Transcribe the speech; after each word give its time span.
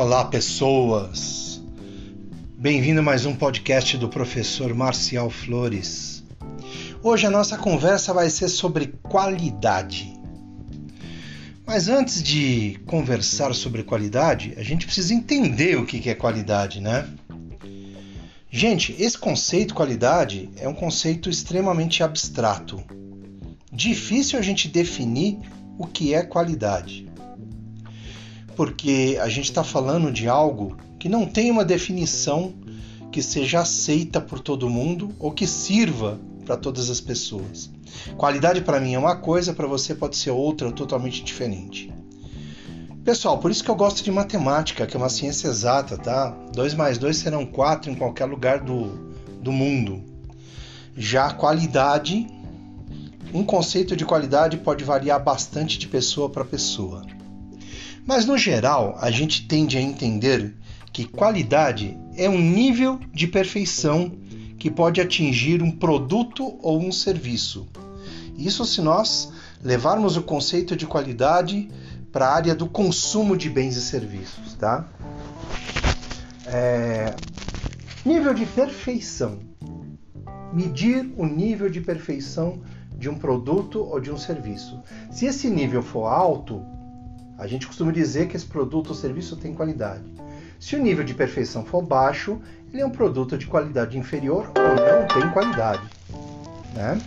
Olá, 0.00 0.24
pessoas! 0.24 1.60
Bem-vindo 2.56 3.00
a 3.00 3.02
mais 3.02 3.26
um 3.26 3.34
podcast 3.34 3.96
do 3.96 4.08
professor 4.08 4.72
Marcial 4.72 5.28
Flores. 5.28 6.22
Hoje 7.02 7.26
a 7.26 7.30
nossa 7.30 7.58
conversa 7.58 8.14
vai 8.14 8.30
ser 8.30 8.46
sobre 8.46 8.94
qualidade. 9.02 10.16
Mas 11.66 11.88
antes 11.88 12.22
de 12.22 12.78
conversar 12.86 13.52
sobre 13.56 13.82
qualidade, 13.82 14.54
a 14.56 14.62
gente 14.62 14.86
precisa 14.86 15.12
entender 15.12 15.76
o 15.76 15.84
que 15.84 16.08
é 16.08 16.14
qualidade, 16.14 16.80
né? 16.80 17.04
Gente, 18.48 18.94
esse 19.00 19.18
conceito 19.18 19.74
qualidade 19.74 20.48
é 20.58 20.68
um 20.68 20.74
conceito 20.74 21.28
extremamente 21.28 22.04
abstrato. 22.04 22.80
Difícil 23.72 24.38
a 24.38 24.42
gente 24.42 24.68
definir 24.68 25.40
o 25.76 25.88
que 25.88 26.14
é 26.14 26.22
qualidade 26.22 27.08
porque 28.58 29.16
a 29.22 29.28
gente 29.28 29.44
está 29.44 29.62
falando 29.62 30.10
de 30.10 30.26
algo 30.26 30.76
que 30.98 31.08
não 31.08 31.24
tem 31.24 31.48
uma 31.48 31.64
definição 31.64 32.52
que 33.12 33.22
seja 33.22 33.60
aceita 33.60 34.20
por 34.20 34.40
todo 34.40 34.68
mundo 34.68 35.14
ou 35.20 35.30
que 35.30 35.46
sirva 35.46 36.18
para 36.44 36.56
todas 36.56 36.90
as 36.90 37.00
pessoas. 37.00 37.70
Qualidade 38.16 38.62
para 38.62 38.80
mim 38.80 38.94
é 38.94 38.98
uma 38.98 39.14
coisa, 39.14 39.54
para 39.54 39.68
você 39.68 39.94
pode 39.94 40.16
ser 40.16 40.32
outra 40.32 40.72
totalmente 40.72 41.22
diferente. 41.22 41.94
Pessoal, 43.04 43.38
por 43.38 43.52
isso 43.52 43.62
que 43.62 43.70
eu 43.70 43.76
gosto 43.76 44.02
de 44.02 44.10
matemática, 44.10 44.88
que 44.88 44.96
é 44.96 44.98
uma 44.98 45.08
ciência 45.08 45.46
exata, 45.46 45.96
tá? 45.96 46.30
2 46.52 46.74
mais 46.74 46.98
2 46.98 47.16
serão 47.16 47.46
4 47.46 47.92
em 47.92 47.94
qualquer 47.94 48.24
lugar 48.24 48.58
do, 48.58 48.86
do 49.40 49.52
mundo. 49.52 50.02
Já 50.96 51.32
qualidade, 51.32 52.26
um 53.32 53.44
conceito 53.44 53.94
de 53.94 54.04
qualidade 54.04 54.56
pode 54.56 54.82
variar 54.82 55.22
bastante 55.22 55.78
de 55.78 55.86
pessoa 55.86 56.28
para 56.28 56.44
pessoa. 56.44 57.06
Mas 58.08 58.24
no 58.24 58.38
geral, 58.38 58.96
a 59.02 59.10
gente 59.10 59.46
tende 59.46 59.76
a 59.76 59.82
entender 59.82 60.56
que 60.94 61.04
qualidade 61.04 61.94
é 62.16 62.26
um 62.26 62.40
nível 62.40 62.98
de 63.12 63.26
perfeição 63.26 64.10
que 64.58 64.70
pode 64.70 64.98
atingir 64.98 65.62
um 65.62 65.70
produto 65.70 66.58
ou 66.62 66.80
um 66.80 66.90
serviço. 66.90 67.68
Isso 68.34 68.64
se 68.64 68.80
nós 68.80 69.30
levarmos 69.62 70.16
o 70.16 70.22
conceito 70.22 70.74
de 70.74 70.86
qualidade 70.86 71.68
para 72.10 72.28
a 72.28 72.34
área 72.34 72.54
do 72.54 72.66
consumo 72.66 73.36
de 73.36 73.50
bens 73.50 73.76
e 73.76 73.82
serviços, 73.82 74.54
tá? 74.54 74.88
É... 76.46 77.14
Nível 78.06 78.32
de 78.32 78.46
perfeição. 78.46 79.38
Medir 80.50 81.12
o 81.14 81.26
nível 81.26 81.68
de 81.68 81.82
perfeição 81.82 82.62
de 82.96 83.10
um 83.10 83.18
produto 83.18 83.80
ou 83.80 84.00
de 84.00 84.10
um 84.10 84.16
serviço. 84.16 84.82
Se 85.10 85.26
esse 85.26 85.50
nível 85.50 85.82
for 85.82 86.06
alto, 86.06 86.64
a 87.38 87.46
gente 87.46 87.68
costuma 87.68 87.92
dizer 87.92 88.26
que 88.26 88.36
esse 88.36 88.44
produto 88.44 88.88
ou 88.88 88.94
serviço 88.96 89.36
tem 89.36 89.54
qualidade. 89.54 90.02
Se 90.58 90.74
o 90.74 90.82
nível 90.82 91.04
de 91.04 91.14
perfeição 91.14 91.64
for 91.64 91.80
baixo, 91.80 92.40
ele 92.72 92.82
é 92.82 92.86
um 92.86 92.90
produto 92.90 93.38
de 93.38 93.46
qualidade 93.46 93.96
inferior 93.96 94.50
ou 94.56 94.62
não 94.74 95.06
tem 95.06 95.30
qualidade. 95.32 95.88
Né? 96.74 97.00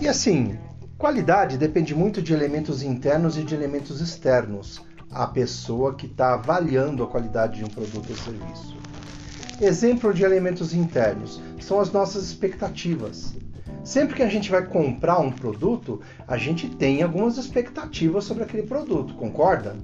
E 0.00 0.08
assim, 0.08 0.58
qualidade 0.98 1.56
depende 1.56 1.94
muito 1.94 2.20
de 2.20 2.32
elementos 2.32 2.82
internos 2.82 3.38
e 3.38 3.44
de 3.44 3.54
elementos 3.54 4.00
externos. 4.00 4.82
A 5.10 5.28
pessoa 5.28 5.94
que 5.94 6.06
está 6.06 6.34
avaliando 6.34 7.04
a 7.04 7.06
qualidade 7.06 7.58
de 7.58 7.64
um 7.64 7.68
produto 7.68 8.10
ou 8.10 8.16
serviço. 8.16 8.76
Exemplo 9.60 10.12
de 10.12 10.24
elementos 10.24 10.74
internos 10.74 11.40
são 11.60 11.78
as 11.78 11.92
nossas 11.92 12.24
expectativas. 12.24 13.32
Sempre 13.84 14.14
que 14.14 14.22
a 14.22 14.28
gente 14.28 14.50
vai 14.50 14.64
comprar 14.64 15.18
um 15.20 15.30
produto, 15.30 16.00
a 16.26 16.38
gente 16.38 16.68
tem 16.70 17.02
algumas 17.02 17.36
expectativas 17.36 18.24
sobre 18.24 18.42
aquele 18.42 18.62
produto, 18.62 19.14
concorda? 19.14 19.76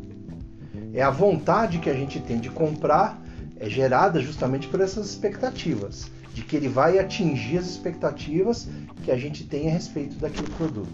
É 0.95 1.03
a 1.03 1.11
vontade 1.11 1.79
que 1.79 1.91
a 1.91 1.95
gente 1.95 2.19
tem 2.19 2.41
de 2.41 2.49
comprar 2.49 3.21
é 3.59 3.69
gerada 3.69 4.19
justamente 4.21 4.67
por 4.69 4.81
essas 4.81 5.07
expectativas, 5.11 6.11
de 6.33 6.41
que 6.41 6.57
ele 6.57 6.67
vai 6.67 6.99
atingir 6.99 7.59
as 7.59 7.67
expectativas 7.67 8.67
que 9.05 9.11
a 9.11 9.19
gente 9.19 9.45
tem 9.45 9.69
a 9.69 9.73
respeito 9.73 10.17
daquele 10.17 10.49
produto. 10.53 10.89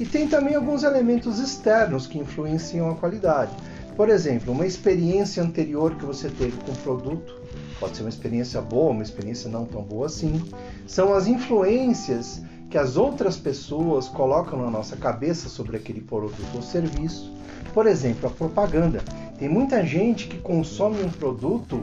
E 0.00 0.06
tem 0.06 0.26
também 0.26 0.54
alguns 0.54 0.84
elementos 0.84 1.38
externos 1.38 2.06
que 2.06 2.18
influenciam 2.18 2.90
a 2.90 2.94
qualidade. 2.94 3.52
Por 3.96 4.08
exemplo, 4.08 4.52
uma 4.52 4.66
experiência 4.66 5.42
anterior 5.42 5.94
que 5.96 6.04
você 6.04 6.28
teve 6.30 6.56
com 6.58 6.72
o 6.72 6.76
produto, 6.76 7.40
pode 7.78 7.96
ser 7.96 8.02
uma 8.02 8.08
experiência 8.08 8.60
boa, 8.60 8.90
uma 8.90 9.02
experiência 9.02 9.50
não 9.50 9.66
tão 9.66 9.82
boa 9.82 10.06
assim. 10.06 10.42
São 10.86 11.12
as 11.12 11.26
influências 11.26 12.42
que 12.70 12.78
as 12.78 12.96
outras 12.96 13.36
pessoas 13.36 14.08
colocam 14.08 14.58
na 14.62 14.70
nossa 14.70 14.96
cabeça 14.96 15.50
sobre 15.50 15.76
aquele 15.76 16.00
produto 16.00 16.42
ou 16.54 16.62
serviço. 16.62 17.30
Por 17.74 17.86
exemplo, 17.86 18.28
a 18.28 18.30
propaganda. 18.30 19.02
Tem 19.38 19.48
muita 19.48 19.84
gente 19.84 20.26
que 20.26 20.38
consome 20.38 21.02
um 21.02 21.10
produto 21.10 21.82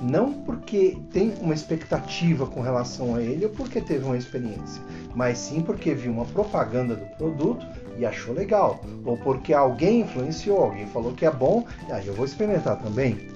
não 0.00 0.32
porque 0.32 0.96
tem 1.12 1.34
uma 1.40 1.54
expectativa 1.54 2.46
com 2.46 2.60
relação 2.60 3.14
a 3.14 3.22
ele 3.22 3.44
ou 3.44 3.50
porque 3.50 3.80
teve 3.80 4.04
uma 4.04 4.16
experiência, 4.16 4.82
mas 5.14 5.38
sim 5.38 5.60
porque 5.60 5.94
viu 5.94 6.12
uma 6.12 6.24
propaganda 6.24 6.96
do 6.96 7.06
produto 7.16 7.66
e 7.98 8.06
achou 8.06 8.34
legal, 8.34 8.80
ou 9.04 9.16
porque 9.18 9.52
alguém 9.52 10.00
influenciou, 10.00 10.62
alguém 10.62 10.86
falou 10.86 11.12
que 11.12 11.26
é 11.26 11.30
bom, 11.30 11.66
e 11.88 11.92
aí 11.92 12.06
eu 12.06 12.14
vou 12.14 12.24
experimentar 12.24 12.78
também. 12.78 13.28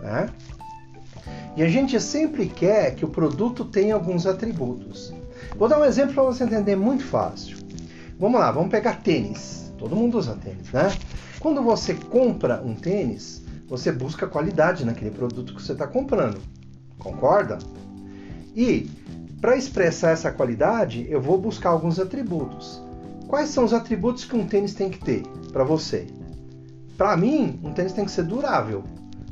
Né? 0.00 0.30
E 1.56 1.62
a 1.62 1.68
gente 1.68 2.00
sempre 2.00 2.46
quer 2.46 2.94
que 2.94 3.04
o 3.04 3.08
produto 3.08 3.64
tenha 3.64 3.94
alguns 3.94 4.26
atributos. 4.26 5.12
Vou 5.56 5.68
dar 5.68 5.80
um 5.80 5.84
exemplo 5.84 6.14
para 6.14 6.22
você 6.22 6.44
entender 6.44 6.76
muito 6.76 7.04
fácil. 7.04 7.58
Vamos 8.18 8.40
lá, 8.40 8.50
vamos 8.50 8.70
pegar 8.70 9.02
tênis. 9.02 9.72
Todo 9.78 9.96
mundo 9.96 10.18
usa 10.18 10.36
tênis, 10.42 10.70
né? 10.72 10.90
Quando 11.40 11.62
você 11.62 11.94
compra 11.94 12.62
um 12.64 12.74
tênis, 12.74 13.42
você 13.68 13.90
busca 13.90 14.26
qualidade 14.26 14.84
naquele 14.84 15.10
produto 15.10 15.54
que 15.54 15.62
você 15.62 15.72
está 15.72 15.86
comprando. 15.86 16.40
Concorda? 16.98 17.58
E 18.54 18.88
para 19.40 19.56
expressar 19.56 20.10
essa 20.10 20.30
qualidade, 20.30 21.06
eu 21.08 21.20
vou 21.20 21.38
buscar 21.38 21.70
alguns 21.70 21.98
atributos. 21.98 22.82
Quais 23.28 23.50
são 23.50 23.64
os 23.64 23.72
atributos 23.72 24.24
que 24.24 24.36
um 24.36 24.46
tênis 24.46 24.74
tem 24.74 24.88
que 24.88 24.98
ter 24.98 25.22
para 25.52 25.64
você? 25.64 26.06
Para 26.96 27.16
mim, 27.16 27.60
um 27.62 27.72
tênis 27.72 27.92
tem 27.92 28.04
que 28.04 28.10
ser 28.10 28.22
durável. 28.22 28.84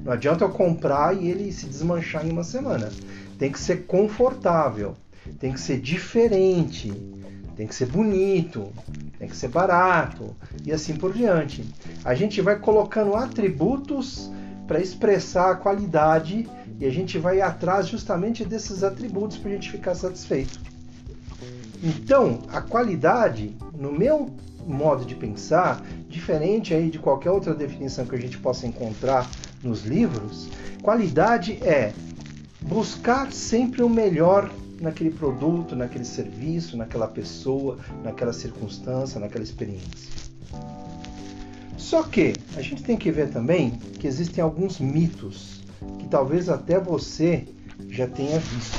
Não 0.05 0.12
adianta 0.12 0.45
eu 0.45 0.51
comprar 0.51 1.16
e 1.16 1.28
ele 1.28 1.51
se 1.51 1.66
desmanchar 1.66 2.27
em 2.27 2.31
uma 2.31 2.45
semana. 2.45 2.91
Tem 3.39 3.51
que 3.51 3.59
ser 3.59 3.87
confortável, 3.87 4.95
tem 5.39 5.53
que 5.53 5.61
ser 5.61 5.81
diferente, 5.81 6.93
tem 7.56 7.66
que 7.66 7.75
ser 7.75 7.87
bonito, 7.87 8.71
tem 9.25 9.29
que 9.29 9.37
ser 9.37 9.49
barato 9.49 10.37
e 10.65 10.73
assim 10.73 10.95
por 10.95 11.12
diante. 11.12 11.65
A 12.05 12.15
gente 12.15 12.41
vai 12.43 12.59
colocando 12.59 13.17
atributos 13.17 14.31
para 14.67 14.81
expressar 14.81 15.51
a 15.51 15.55
qualidade 15.55 16.49
e 16.79 16.85
a 16.85 16.91
gente 16.91 17.19
vai 17.19 17.41
atrás 17.41 17.89
justamente 17.89 18.45
desses 18.45 18.84
atributos 18.84 19.39
para 19.39 19.51
a 19.51 19.55
gente 19.55 19.71
ficar 19.71 19.95
satisfeito. 19.95 20.61
Então, 21.83 22.41
a 22.53 22.61
qualidade, 22.61 23.57
no 23.79 23.93
meu 23.93 24.31
modo 24.67 25.05
de 25.05 25.15
pensar, 25.15 25.83
diferente 26.09 26.73
aí 26.73 26.91
de 26.91 26.99
qualquer 26.99 27.31
outra 27.31 27.55
definição 27.55 28.07
que 28.07 28.15
a 28.15 28.21
gente 28.21 28.39
possa 28.39 28.67
encontrar 28.67 29.29
nos 29.63 29.84
livros, 29.84 30.49
qualidade 30.83 31.59
é 31.63 31.93
buscar 32.61 33.31
sempre 33.33 33.83
o 33.83 33.89
melhor 33.89 34.51
naquele 34.84 35.11
produto, 35.11 35.75
naquele 35.75 36.05
serviço, 36.05 36.77
naquela 36.77 37.09
pessoa, 37.09 37.78
naquela 38.03 38.33
circunstância, 38.33 39.19
naquela 39.19 39.43
experiência. 39.43 40.12
Só 41.77 42.03
que 42.03 42.34
a 42.56 42.62
gente 42.62 42.83
tem 42.83 42.97
que 42.97 43.11
ver 43.11 43.31
também 43.31 43.72
que 43.99 44.06
existem 44.06 44.43
alguns 44.43 44.78
mitos 44.78 45.65
que 45.99 46.06
talvez 46.06 46.49
até 46.49 46.78
você 46.78 47.49
já 47.89 48.06
tenha 48.06 48.39
visto. 48.39 48.78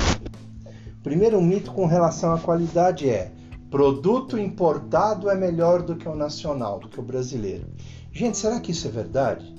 Primeiro 1.02 1.40
mito 1.40 1.72
com 1.72 1.86
relação 1.86 2.34
à 2.34 2.38
qualidade 2.38 3.08
é: 3.08 3.30
produto 3.70 4.38
importado 4.38 5.30
é 5.30 5.36
melhor 5.36 5.82
do 5.82 5.94
que 5.94 6.08
o 6.08 6.16
nacional, 6.16 6.80
do 6.80 6.88
que 6.88 6.98
o 6.98 7.02
brasileiro. 7.02 7.66
Gente, 8.12 8.38
será 8.38 8.58
que 8.58 8.72
isso 8.72 8.88
é 8.88 8.90
verdade? 8.90 9.54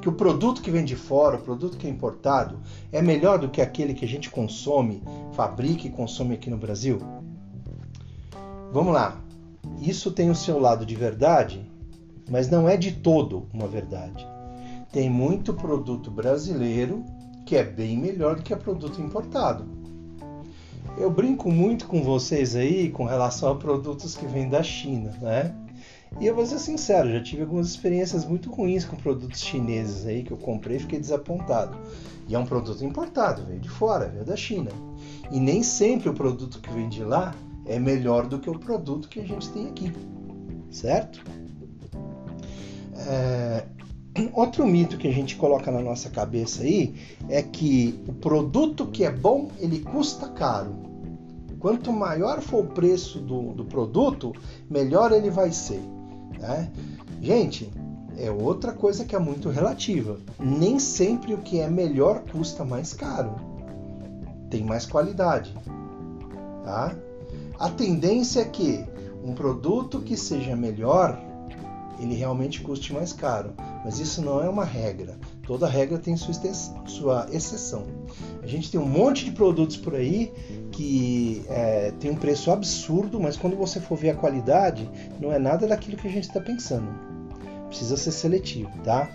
Que 0.00 0.08
o 0.08 0.12
produto 0.12 0.62
que 0.62 0.70
vem 0.70 0.84
de 0.84 0.96
fora, 0.96 1.36
o 1.36 1.42
produto 1.42 1.76
que 1.76 1.86
é 1.86 1.90
importado, 1.90 2.60
é 2.92 3.02
melhor 3.02 3.38
do 3.38 3.48
que 3.48 3.60
aquele 3.60 3.94
que 3.94 4.04
a 4.04 4.08
gente 4.08 4.30
consome, 4.30 5.02
fabrica 5.32 5.86
e 5.86 5.90
consome 5.90 6.34
aqui 6.34 6.50
no 6.50 6.56
Brasil? 6.56 6.98
Vamos 8.72 8.92
lá. 8.92 9.20
Isso 9.80 10.10
tem 10.10 10.30
o 10.30 10.34
seu 10.34 10.58
lado 10.58 10.84
de 10.84 10.94
verdade, 10.94 11.68
mas 12.30 12.48
não 12.48 12.68
é 12.68 12.76
de 12.76 12.92
todo 12.92 13.46
uma 13.52 13.66
verdade. 13.66 14.26
Tem 14.92 15.10
muito 15.10 15.52
produto 15.52 16.10
brasileiro 16.10 17.04
que 17.44 17.56
é 17.56 17.64
bem 17.64 17.96
melhor 17.96 18.36
do 18.36 18.42
que 18.42 18.54
produto 18.54 19.00
importado. 19.00 19.64
Eu 20.96 21.10
brinco 21.10 21.50
muito 21.50 21.86
com 21.86 22.02
vocês 22.02 22.56
aí 22.56 22.90
com 22.90 23.04
relação 23.04 23.52
a 23.52 23.54
produtos 23.54 24.16
que 24.16 24.26
vêm 24.26 24.48
da 24.48 24.62
China, 24.62 25.14
né? 25.20 25.54
E 26.20 26.26
eu 26.26 26.34
vou 26.34 26.44
ser 26.44 26.58
sincero, 26.58 27.12
já 27.12 27.22
tive 27.22 27.42
algumas 27.42 27.68
experiências 27.68 28.24
muito 28.24 28.50
ruins 28.50 28.84
com 28.84 28.96
produtos 28.96 29.40
chineses 29.40 30.04
aí 30.06 30.24
que 30.24 30.32
eu 30.32 30.36
comprei 30.36 30.76
e 30.76 30.80
fiquei 30.80 30.98
desapontado. 30.98 31.76
E 32.28 32.34
é 32.34 32.38
um 32.38 32.44
produto 32.44 32.84
importado, 32.84 33.44
veio 33.44 33.60
de 33.60 33.70
fora, 33.70 34.08
veio 34.08 34.24
da 34.24 34.36
China. 34.36 34.70
E 35.30 35.38
nem 35.38 35.62
sempre 35.62 36.08
o 36.08 36.14
produto 36.14 36.60
que 36.60 36.70
vem 36.70 36.88
de 36.88 37.04
lá 37.04 37.34
é 37.64 37.78
melhor 37.78 38.26
do 38.26 38.38
que 38.38 38.50
o 38.50 38.58
produto 38.58 39.08
que 39.08 39.20
a 39.20 39.24
gente 39.24 39.48
tem 39.50 39.68
aqui, 39.68 39.92
certo? 40.70 41.22
É... 43.06 43.64
Outro 44.34 44.66
mito 44.66 44.98
que 44.98 45.06
a 45.06 45.12
gente 45.12 45.36
coloca 45.36 45.70
na 45.70 45.80
nossa 45.80 46.10
cabeça 46.10 46.62
aí 46.62 46.94
é 47.28 47.42
que 47.42 48.02
o 48.08 48.12
produto 48.12 48.86
que 48.86 49.04
é 49.04 49.10
bom, 49.10 49.50
ele 49.58 49.80
custa 49.80 50.28
caro. 50.28 50.74
Quanto 51.60 51.92
maior 51.92 52.40
for 52.40 52.64
o 52.64 52.68
preço 52.68 53.18
do, 53.20 53.52
do 53.52 53.64
produto, 53.64 54.32
melhor 54.68 55.12
ele 55.12 55.30
vai 55.30 55.52
ser. 55.52 55.80
Né? 56.38 56.70
Gente, 57.20 57.70
é 58.16 58.30
outra 58.30 58.72
coisa 58.72 59.04
que 59.04 59.14
é 59.14 59.18
muito 59.18 59.48
relativa. 59.48 60.18
Nem 60.38 60.78
sempre 60.78 61.34
o 61.34 61.38
que 61.38 61.60
é 61.60 61.68
melhor 61.68 62.22
custa 62.32 62.64
mais 62.64 62.92
caro. 62.92 63.36
Tem 64.50 64.64
mais 64.64 64.84
qualidade. 64.84 65.54
Tá? 66.64 66.94
A 67.58 67.70
tendência 67.70 68.40
é 68.40 68.44
que 68.44 68.84
um 69.24 69.34
produto 69.34 70.00
que 70.00 70.16
seja 70.16 70.56
melhor, 70.56 71.20
ele 72.00 72.14
realmente 72.14 72.60
custe 72.60 72.92
mais 72.92 73.12
caro. 73.12 73.52
Mas 73.84 73.98
isso 73.98 74.20
não 74.20 74.42
é 74.42 74.48
uma 74.48 74.64
regra. 74.64 75.18
Toda 75.46 75.66
regra 75.66 75.98
tem 75.98 76.16
sua, 76.16 76.34
sua 76.86 77.26
exceção. 77.32 77.84
A 78.42 78.46
gente 78.46 78.70
tem 78.70 78.80
um 78.80 78.88
monte 78.88 79.24
de 79.24 79.32
produtos 79.32 79.76
por 79.76 79.94
aí 79.94 80.32
que 80.72 81.44
é, 81.48 81.92
tem 81.98 82.10
um 82.10 82.16
preço 82.16 82.50
absurdo, 82.50 83.20
mas 83.20 83.36
quando 83.36 83.56
você 83.56 83.80
for 83.80 83.96
ver 83.96 84.10
a 84.10 84.14
qualidade, 84.14 84.88
não 85.20 85.32
é 85.32 85.38
nada 85.38 85.66
daquilo 85.66 85.96
que 85.96 86.08
a 86.08 86.10
gente 86.10 86.28
está 86.28 86.40
pensando. 86.40 86.88
Precisa 87.68 87.96
ser 87.96 88.12
seletivo, 88.12 88.70
tá? 88.82 89.08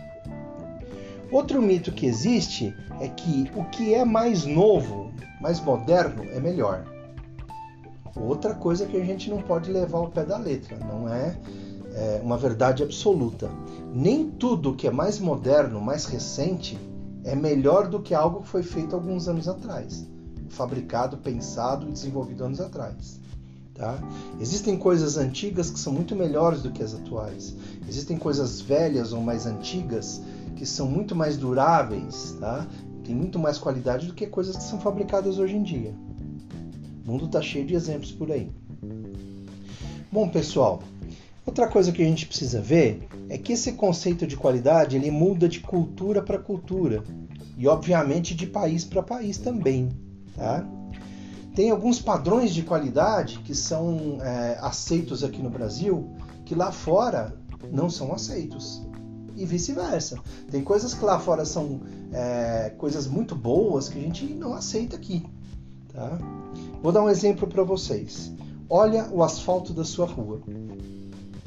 Outro 1.31 1.61
mito 1.61 1.91
que 1.91 2.05
existe 2.05 2.75
é 2.99 3.07
que 3.07 3.49
o 3.55 3.63
que 3.65 3.93
é 3.93 4.05
mais 4.05 4.45
novo, 4.45 5.11
mais 5.41 5.59
moderno, 5.59 6.23
é 6.31 6.39
melhor. 6.39 6.85
Outra 8.15 8.53
coisa 8.53 8.85
que 8.85 8.95
a 8.95 9.03
gente 9.03 9.29
não 9.29 9.41
pode 9.41 9.71
levar 9.71 9.97
ao 9.97 10.09
pé 10.09 10.23
da 10.23 10.37
letra, 10.37 10.77
não 10.77 11.11
é, 11.11 11.35
é 11.93 12.21
uma 12.23 12.37
verdade 12.37 12.83
absoluta. 12.83 13.49
Nem 13.93 14.29
tudo 14.29 14.75
que 14.75 14.87
é 14.87 14.91
mais 14.91 15.19
moderno, 15.19 15.79
mais 15.79 16.05
recente, 16.05 16.77
é 17.23 17.35
melhor 17.35 17.87
do 17.87 18.01
que 18.01 18.13
algo 18.13 18.41
que 18.41 18.47
foi 18.47 18.63
feito 18.63 18.95
alguns 18.95 19.27
anos 19.27 19.47
atrás, 19.47 20.05
fabricado, 20.49 21.17
pensado 21.17 21.87
e 21.87 21.91
desenvolvido 21.91 22.43
anos 22.43 22.59
atrás. 22.59 23.19
Tá? 23.73 23.97
Existem 24.39 24.77
coisas 24.77 25.17
antigas 25.17 25.71
que 25.71 25.79
são 25.79 25.93
muito 25.93 26.15
melhores 26.15 26.61
do 26.61 26.71
que 26.71 26.83
as 26.83 26.93
atuais. 26.93 27.55
Existem 27.87 28.17
coisas 28.17 28.61
velhas 28.61 29.13
ou 29.13 29.21
mais 29.21 29.45
antigas 29.45 30.21
que 30.55 30.65
são 30.65 30.87
muito 30.87 31.15
mais 31.15 31.37
duráveis, 31.37 32.35
tá? 32.39 32.67
tem 33.03 33.15
muito 33.15 33.39
mais 33.39 33.57
qualidade 33.57 34.07
do 34.07 34.13
que 34.13 34.27
coisas 34.27 34.55
que 34.55 34.63
são 34.63 34.79
fabricadas 34.79 35.39
hoje 35.39 35.55
em 35.55 35.63
dia. 35.63 35.93
O 37.05 37.11
mundo 37.11 37.25
está 37.25 37.41
cheio 37.41 37.65
de 37.65 37.73
exemplos 37.73 38.11
por 38.11 38.31
aí. 38.31 38.49
Bom, 40.11 40.29
pessoal, 40.29 40.81
outra 41.45 41.67
coisa 41.67 41.91
que 41.91 42.01
a 42.01 42.05
gente 42.05 42.25
precisa 42.25 42.61
ver 42.61 43.07
é 43.29 43.37
que 43.37 43.53
esse 43.53 43.73
conceito 43.73 44.25
de 44.25 44.35
qualidade 44.37 44.95
ele 44.95 45.11
muda 45.11 45.47
de 45.47 45.59
cultura 45.59 46.21
para 46.21 46.37
cultura 46.37 47.03
e, 47.57 47.67
obviamente, 47.67 48.35
de 48.35 48.47
país 48.47 48.83
para 48.83 49.03
país 49.03 49.37
também. 49.37 49.89
Tá? 50.35 50.65
Tem 51.55 51.69
alguns 51.69 52.01
padrões 52.01 52.53
de 52.53 52.63
qualidade 52.63 53.39
que 53.39 53.53
são 53.53 54.17
é, 54.21 54.57
aceitos 54.59 55.23
aqui 55.23 55.41
no 55.41 55.49
Brasil 55.49 56.09
que 56.45 56.55
lá 56.55 56.71
fora 56.71 57.35
não 57.71 57.89
são 57.89 58.11
aceitos 58.11 58.81
e 59.35 59.45
vice-versa. 59.45 60.19
Tem 60.49 60.63
coisas 60.63 60.93
que 60.93 61.03
lá 61.03 61.19
fora 61.19 61.45
são 61.45 61.81
é, 62.11 62.71
coisas 62.77 63.07
muito 63.07 63.35
boas 63.35 63.89
que 63.89 63.99
a 63.99 64.01
gente 64.01 64.25
não 64.25 64.53
aceita 64.53 64.95
aqui. 64.95 65.25
Tá? 65.91 66.17
Vou 66.81 66.91
dar 66.91 67.03
um 67.03 67.09
exemplo 67.09 67.47
para 67.47 67.63
vocês. 67.63 68.33
Olha 68.69 69.07
o 69.11 69.23
asfalto 69.23 69.73
da 69.73 69.83
sua 69.83 70.05
rua. 70.05 70.41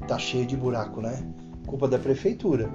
Tá 0.06 0.18
cheio 0.18 0.46
de 0.46 0.56
buraco, 0.56 1.00
né? 1.00 1.22
Culpa 1.66 1.88
da 1.88 1.98
prefeitura. 1.98 2.70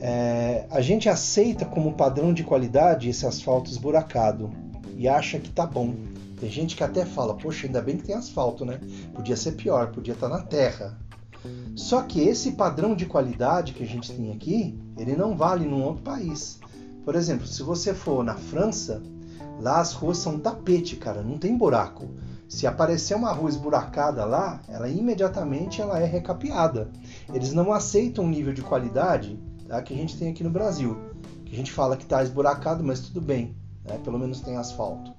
É, 0.00 0.66
a 0.70 0.80
gente 0.80 1.08
aceita 1.08 1.64
como 1.64 1.94
padrão 1.94 2.32
de 2.32 2.44
qualidade 2.44 3.08
esse 3.08 3.26
asfalto 3.26 3.70
esburacado 3.70 4.50
e 4.96 5.08
acha 5.08 5.38
que 5.38 5.50
tá 5.50 5.66
bom. 5.66 5.94
Tem 6.38 6.50
gente 6.50 6.76
que 6.76 6.84
até 6.84 7.04
fala, 7.04 7.34
poxa, 7.34 7.66
ainda 7.66 7.80
bem 7.80 7.96
que 7.96 8.04
tem 8.04 8.14
asfalto, 8.14 8.64
né? 8.64 8.80
Podia 9.14 9.36
ser 9.36 9.52
pior, 9.52 9.92
podia 9.92 10.14
estar 10.14 10.28
tá 10.28 10.36
na 10.36 10.42
terra. 10.42 10.98
Só 11.74 12.02
que 12.02 12.20
esse 12.20 12.52
padrão 12.52 12.94
de 12.94 13.06
qualidade 13.06 13.72
que 13.72 13.82
a 13.82 13.86
gente 13.86 14.12
tem 14.12 14.32
aqui, 14.32 14.78
ele 14.98 15.14
não 15.14 15.36
vale 15.36 15.64
num 15.64 15.82
outro 15.82 16.02
país. 16.02 16.58
Por 17.04 17.14
exemplo, 17.14 17.46
se 17.46 17.62
você 17.62 17.94
for 17.94 18.24
na 18.24 18.34
França, 18.34 19.02
Lá 19.60 19.80
as 19.80 19.92
ruas 19.92 20.18
são 20.18 20.38
tapete, 20.38 20.96
cara, 20.96 21.22
não 21.22 21.38
tem 21.38 21.56
buraco. 21.56 22.08
Se 22.54 22.68
aparecer 22.68 23.16
uma 23.16 23.32
rua 23.32 23.50
esburacada 23.50 24.24
lá, 24.24 24.60
ela 24.68 24.88
imediatamente 24.88 25.82
ela 25.82 25.98
é 25.98 26.04
recapeada. 26.04 26.88
Eles 27.34 27.52
não 27.52 27.72
aceitam 27.72 28.24
o 28.24 28.28
nível 28.28 28.52
de 28.52 28.62
qualidade 28.62 29.36
tá, 29.66 29.82
que 29.82 29.92
a 29.92 29.96
gente 29.96 30.16
tem 30.16 30.30
aqui 30.30 30.44
no 30.44 30.50
Brasil. 30.50 30.96
Que 31.44 31.52
a 31.52 31.56
gente 31.56 31.72
fala 31.72 31.96
que 31.96 32.04
está 32.04 32.22
esburacado, 32.22 32.84
mas 32.84 33.00
tudo 33.00 33.20
bem, 33.20 33.56
né, 33.84 33.98
pelo 34.04 34.20
menos 34.20 34.40
tem 34.40 34.56
asfalto. 34.56 35.12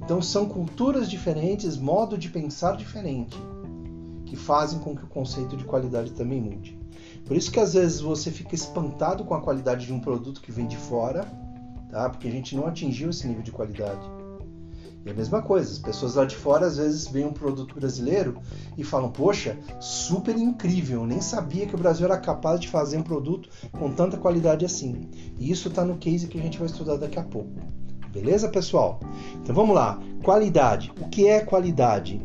Então 0.00 0.22
são 0.22 0.48
culturas 0.48 1.10
diferentes, 1.10 1.76
modo 1.76 2.16
de 2.16 2.28
pensar 2.28 2.76
diferente, 2.76 3.36
que 4.24 4.36
fazem 4.36 4.78
com 4.78 4.94
que 4.94 5.02
o 5.02 5.08
conceito 5.08 5.56
de 5.56 5.64
qualidade 5.64 6.12
também 6.12 6.40
mude. 6.40 6.78
Por 7.26 7.36
isso 7.36 7.50
que 7.50 7.58
às 7.58 7.74
vezes 7.74 8.00
você 8.00 8.30
fica 8.30 8.54
espantado 8.54 9.24
com 9.24 9.34
a 9.34 9.40
qualidade 9.40 9.86
de 9.86 9.92
um 9.92 9.98
produto 9.98 10.40
que 10.40 10.52
vem 10.52 10.68
de 10.68 10.76
fora 10.76 11.26
tá? 11.90 12.08
Porque 12.08 12.28
a 12.28 12.30
gente 12.30 12.56
não 12.56 12.66
atingiu 12.66 13.10
esse 13.10 13.26
nível 13.26 13.42
de 13.42 13.50
qualidade. 13.50 14.19
E 15.04 15.10
a 15.10 15.14
mesma 15.14 15.40
coisa, 15.40 15.70
as 15.70 15.78
pessoas 15.78 16.14
lá 16.14 16.26
de 16.26 16.36
fora 16.36 16.66
às 16.66 16.76
vezes 16.76 17.06
veem 17.06 17.26
um 17.26 17.32
produto 17.32 17.74
brasileiro 17.74 18.38
e 18.76 18.84
falam: 18.84 19.10
Poxa, 19.10 19.58
super 19.80 20.36
incrível, 20.36 21.00
eu 21.00 21.06
nem 21.06 21.20
sabia 21.20 21.66
que 21.66 21.74
o 21.74 21.78
Brasil 21.78 22.04
era 22.04 22.18
capaz 22.18 22.60
de 22.60 22.68
fazer 22.68 22.98
um 22.98 23.02
produto 23.02 23.48
com 23.72 23.90
tanta 23.90 24.18
qualidade 24.18 24.64
assim. 24.64 25.08
E 25.38 25.50
isso 25.50 25.68
está 25.68 25.84
no 25.84 25.96
case 25.96 26.26
que 26.26 26.38
a 26.38 26.42
gente 26.42 26.58
vai 26.58 26.66
estudar 26.66 26.96
daqui 26.96 27.18
a 27.18 27.22
pouco. 27.22 27.50
Beleza, 28.12 28.48
pessoal? 28.48 29.00
Então 29.36 29.54
vamos 29.54 29.74
lá. 29.74 29.98
Qualidade. 30.22 30.92
O 31.00 31.08
que 31.08 31.26
é 31.26 31.40
qualidade? 31.40 32.20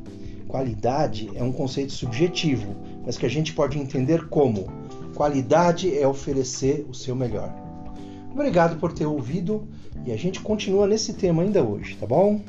Qualidade 0.48 1.30
é 1.33 1.44
um 1.44 1.51
conceito 1.51 1.94
subjetivo, 1.94 2.75
mas 3.06 3.18
que 3.18 3.25
a 3.25 3.30
gente 3.30 3.54
pode 3.54 3.80
entender 3.80 4.27
como: 4.27 4.68
qualidade 5.16 5.98
é 5.98 6.06
oferecer 6.06 6.86
o 6.89 6.94
seu 6.94 7.16
melhor. 7.16 7.64
Obrigado 8.35 8.75
por 8.81 8.91
ter 8.91 9.05
ouvido 9.05 9.65
e 10.05 10.11
a 10.11 10.17
gente 10.17 10.41
continua 10.41 10.85
nesse 10.85 11.13
tema 11.13 11.41
ainda 11.41 11.63
hoje, 11.63 11.95
tá 11.95 12.05
bom? 12.05 12.41